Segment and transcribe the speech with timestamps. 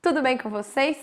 [0.00, 0.96] Tudo bem com vocês?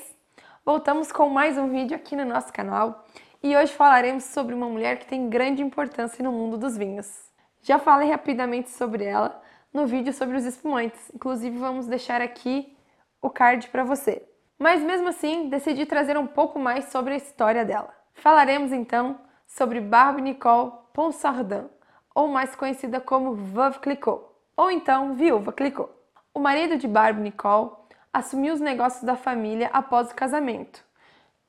[0.65, 3.03] Voltamos com mais um vídeo aqui no nosso canal
[3.43, 7.29] e hoje falaremos sobre uma mulher que tem grande importância no mundo dos vinhos.
[7.61, 9.41] Já falei rapidamente sobre ela
[9.73, 12.73] no vídeo sobre os espumantes, inclusive vamos deixar aqui
[13.21, 14.25] o card para você.
[14.57, 17.93] Mas mesmo assim, decidi trazer um pouco mais sobre a história dela.
[18.13, 21.67] Falaremos então sobre Barbe Nicole Ponsardin,
[22.15, 24.23] ou mais conhecida como Veuve Clicquot,
[24.55, 25.91] ou então Viúva Clicquot.
[26.33, 27.71] O marido de Barbe Nicole
[28.15, 30.81] assumiu os negócios da família após o casamento.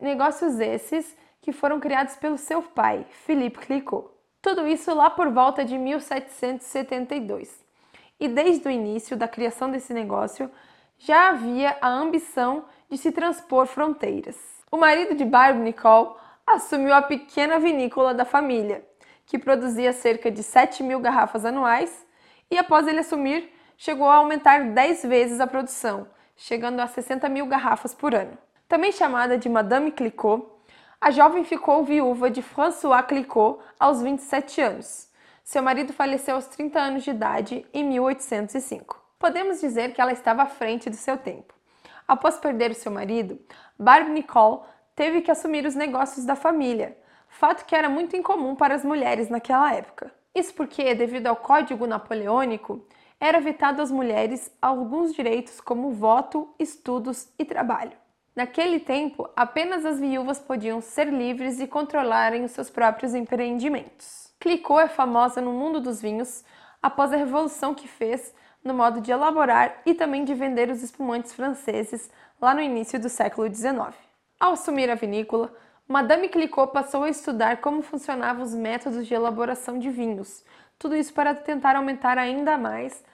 [0.01, 4.11] Negócios esses que foram criados pelo seu pai, Philippe Clicquot.
[4.43, 7.65] Tudo isso lá por volta de 1772.
[8.19, 10.51] E desde o início da criação desse negócio,
[10.99, 14.37] já havia a ambição de se transpor fronteiras.
[14.69, 18.85] O marido de Barbe Nicole assumiu a pequena vinícola da família,
[19.25, 22.05] que produzia cerca de 7 mil garrafas anuais,
[22.51, 27.47] e após ele assumir, chegou a aumentar 10 vezes a produção, chegando a 60 mil
[27.47, 28.37] garrafas por ano.
[28.69, 30.47] Também chamada de Madame Clicquot,
[31.01, 35.09] a jovem ficou viúva de François Clicquot aos 27 anos.
[35.45, 39.01] Seu marido faleceu aos 30 anos de idade em 1805.
[39.19, 41.55] Podemos dizer que ela estava à frente do seu tempo.
[42.07, 43.39] Após perder o seu marido,
[43.79, 44.61] Barbe Nicole
[44.95, 46.97] teve que assumir os negócios da família,
[47.29, 50.13] fato que era muito incomum para as mulheres naquela época.
[50.37, 52.85] Isso porque, devido ao Código Napoleônico,
[53.19, 57.97] era vetado às mulheres alguns direitos como voto, estudos e trabalho.
[58.35, 64.31] Naquele tempo, apenas as viúvas podiam ser livres e controlarem os seus próprios empreendimentos.
[64.39, 66.45] Clicquot é famosa no mundo dos vinhos
[66.83, 71.33] após a revolução que fez no modo de elaborar e também de vender os espumantes
[71.33, 73.95] franceses lá no início do século XIX.
[74.39, 75.51] Ao assumir a vinícola,
[75.89, 80.45] Madame Clicquot passou a estudar como funcionavam os métodos de elaboração de vinhos,
[80.77, 83.05] tudo isso para tentar aumentar ainda mais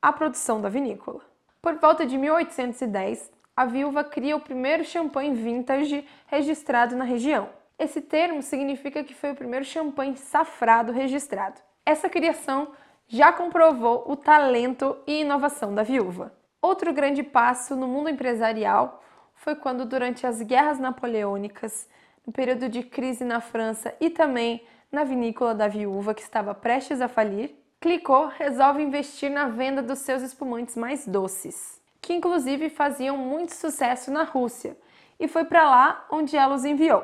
[0.00, 1.20] a produção da vinícola.
[1.60, 7.50] Por volta de 1810, a viúva cria o primeiro champanhe vintage registrado na região.
[7.78, 11.60] Esse termo significa que foi o primeiro champanhe safrado registrado.
[11.84, 12.68] Essa criação
[13.06, 16.32] já comprovou o talento e inovação da viúva.
[16.62, 19.04] Outro grande passo no mundo empresarial
[19.34, 21.88] foi quando, durante as guerras napoleônicas,
[22.26, 27.00] no período de crise na França e também na vinícola da viúva que estava prestes
[27.00, 33.16] a falir, Clicquot resolve investir na venda dos seus espumantes mais doces, que inclusive faziam
[33.16, 34.76] muito sucesso na Rússia,
[35.18, 37.02] e foi para lá onde ela os enviou.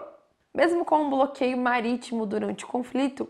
[0.55, 3.29] Mesmo com um bloqueio marítimo durante o conflito,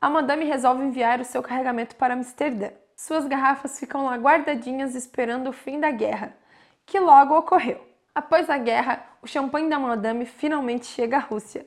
[0.00, 2.70] a madame resolve enviar o seu carregamento para Amsterdã.
[2.96, 6.36] Suas garrafas ficam lá guardadinhas esperando o fim da guerra,
[6.84, 7.91] que logo ocorreu.
[8.14, 11.66] Após a guerra, o champanhe da Madame finalmente chega à Rússia.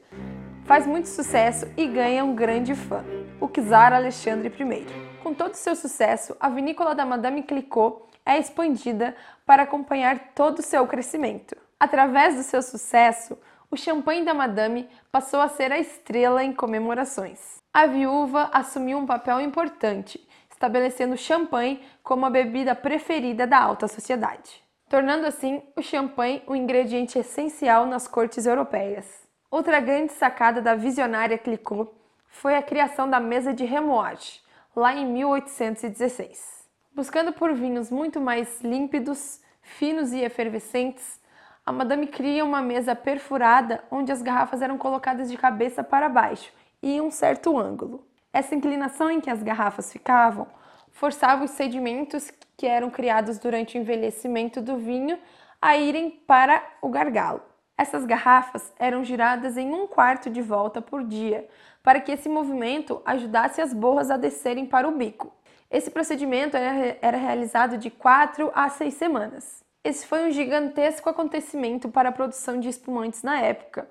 [0.63, 3.03] Faz muito sucesso e ganha um grande fã,
[3.41, 5.23] o czar Alexandre I.
[5.23, 10.61] Com todo seu sucesso, a vinícola da Madame Clicquot é expandida para acompanhar todo o
[10.61, 11.57] seu crescimento.
[11.79, 13.35] Através do seu sucesso,
[13.71, 17.57] o champanhe da Madame passou a ser a estrela em comemorações.
[17.73, 23.87] A viúva assumiu um papel importante, estabelecendo o champanhe como a bebida preferida da alta
[23.87, 29.05] sociedade tornando assim o champanhe um ingrediente essencial nas cortes europeias.
[29.49, 31.89] Outra grande sacada da visionária Clicquot
[32.27, 34.41] foi a criação da mesa de remoage,
[34.75, 36.65] lá em 1816.
[36.93, 41.19] Buscando por vinhos muito mais límpidos, finos e efervescentes,
[41.65, 46.51] a Madame cria uma mesa perfurada onde as garrafas eram colocadas de cabeça para baixo
[46.81, 48.05] e em um certo ângulo.
[48.31, 50.47] Essa inclinação em que as garrafas ficavam
[50.95, 55.19] forçava os sedimentos que eram criados durante o envelhecimento do vinho
[55.61, 57.41] a irem para o gargalo.
[57.77, 61.47] Essas garrafas eram giradas em um quarto de volta por dia,
[61.83, 65.33] para que esse movimento ajudasse as borras a descerem para o bico.
[65.69, 69.65] Esse procedimento era, realizado de quatro a seis semanas.
[69.83, 73.89] Esse foi um gigantesco acontecimento para a produção de espumantes na época.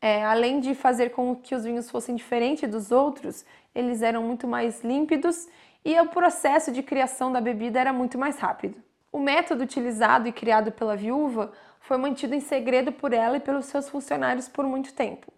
[0.00, 4.46] É, além de fazer com que os vinhos fossem diferentes dos outros, eles eram muito
[4.46, 5.48] mais límpidos
[5.86, 8.82] e o processo de criação da bebida era muito mais rápido.
[9.12, 13.66] O método utilizado e criado pela viúva foi mantido em segredo por ela e pelos
[13.66, 15.32] seus funcionários por muito tempo,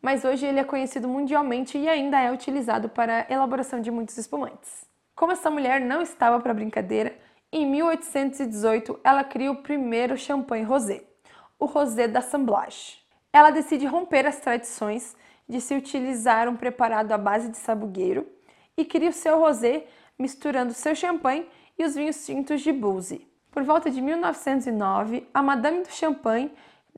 [0.00, 4.16] mas hoje ele é conhecido mundialmente e ainda é utilizado para a elaboração de muitos
[4.16, 4.86] espumantes.
[5.16, 7.18] Como essa mulher não estava para brincadeira,
[7.50, 11.02] em 1818 ela cria o primeiro champanhe rosé,
[11.58, 13.00] o rosé d'assemblage.
[13.32, 15.16] Ela decide romper as tradições
[15.48, 18.37] de se utilizar um preparado à base de sabugueiro
[18.78, 19.86] e cria o seu rosé
[20.16, 21.46] misturando seu champanhe
[21.76, 23.26] e os vinhos tintos de Bouzy.
[23.50, 26.52] Por volta de 1909, a Madame do Champagne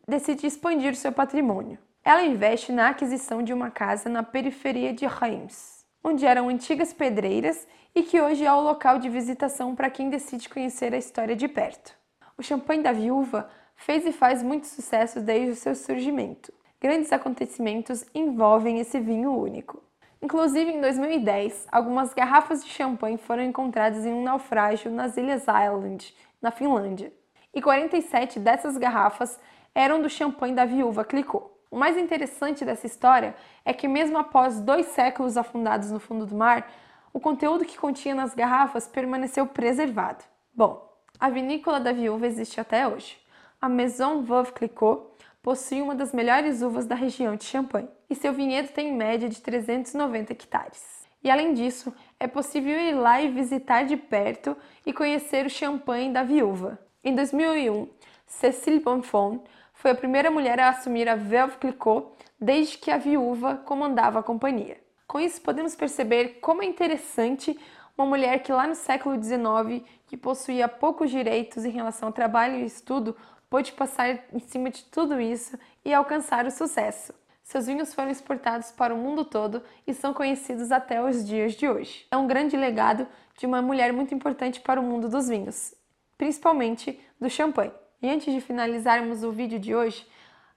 [0.07, 1.79] decide expandir seu patrimônio.
[2.05, 7.67] Ela investe na aquisição de uma casa na periferia de Reims, onde eram antigas pedreiras
[7.95, 11.49] e que hoje é o local de visitação para quem decide conhecer a história de
[11.49, 11.95] perto.
[12.37, 16.53] O champanhe da viúva fez e faz muito sucesso desde o seu surgimento.
[16.81, 19.83] Grandes acontecimentos envolvem esse vinho único.
[20.23, 26.15] Inclusive, em 2010, algumas garrafas de champanhe foram encontradas em um naufrágio nas Ilhas Island,
[26.43, 27.13] na Finlândia.
[27.55, 29.41] E 47 dessas garrafas
[29.75, 31.51] eram do champanhe da viúva Clicquot.
[31.71, 33.35] O mais interessante dessa história
[33.65, 36.71] é que, mesmo após dois séculos afundados no fundo do mar,
[37.13, 40.23] o conteúdo que continha nas garrafas permaneceu preservado.
[40.55, 40.87] Bom,
[41.19, 43.19] a vinícola da viúva existe até hoje.
[43.61, 45.10] A Maison Veuve Clicquot
[45.43, 49.29] possui uma das melhores uvas da região de Champagne e seu vinhedo tem em média
[49.29, 51.01] de 390 hectares.
[51.23, 54.57] E além disso, é possível ir lá e visitar de perto
[54.87, 56.79] e conhecer o champanhe da viúva.
[57.05, 57.89] Em 2001,
[58.27, 59.41] Cécile Bonfons
[59.75, 64.23] foi a primeira mulher a assumir a Veuve Clicquot desde que a viúva comandava a
[64.23, 64.79] companhia.
[65.07, 67.59] Com isso, podemos perceber como é interessante
[67.97, 72.57] uma mulher que lá no século XIX, que possuía poucos direitos em relação ao trabalho
[72.57, 73.15] e estudo,
[73.51, 77.13] pôde passar em cima de tudo isso e alcançar o sucesso.
[77.43, 81.69] Seus vinhos foram exportados para o mundo todo e são conhecidos até os dias de
[81.69, 82.07] hoje.
[82.09, 85.75] É um grande legado de uma mulher muito importante para o mundo dos vinhos,
[86.17, 87.73] principalmente do champanhe.
[88.01, 90.07] E antes de finalizarmos o vídeo de hoje,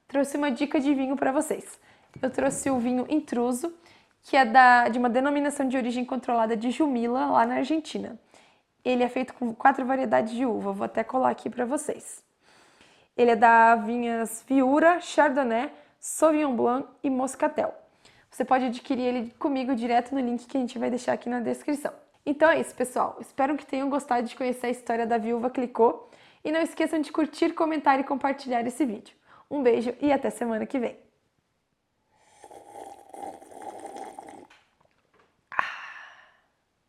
[0.07, 1.79] trouxe uma dica de vinho para vocês.
[2.21, 3.73] Eu trouxe o vinho Intruso,
[4.21, 8.19] que é da, de uma denominação de origem controlada de Jumila, lá na Argentina.
[8.85, 12.23] Ele é feito com quatro variedades de uva, vou até colar aqui para vocês.
[13.15, 17.73] Ele é da vinhas Viura, Chardonnay, Sauvignon Blanc e Moscatel.
[18.29, 21.39] Você pode adquirir ele comigo direto no link que a gente vai deixar aqui na
[21.39, 21.93] descrição.
[22.25, 23.17] Então é isso, pessoal.
[23.19, 26.07] Espero que tenham gostado de conhecer a história da viúva Clicô
[26.43, 29.15] e não esqueçam de curtir, comentar e compartilhar esse vídeo.
[29.51, 31.02] Um beijo e até semana que vem.